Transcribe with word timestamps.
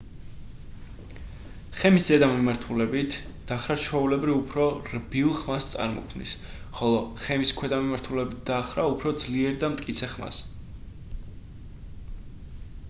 ხემის 1.79 2.05
ზედა 2.11 2.29
მიმართულებით 2.29 3.17
დახრა 3.51 3.75
ჩვეულებრივ 3.83 4.35
უფრო 4.39 4.63
რბილ 4.93 5.35
ხმას 5.41 5.67
წარმოქმნის 5.73 6.33
ხოლო 6.79 7.03
ხემის 7.25 7.51
ქვედა 7.59 7.79
მიმართულებით 7.87 8.39
დახრა 8.51 8.87
უფრო 8.95 9.13
ძლიერ 9.25 9.59
და 9.65 9.69
მტკიცე 9.75 10.09
ხმას 10.15 10.41